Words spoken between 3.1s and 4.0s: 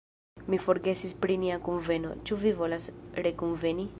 rekunveni?"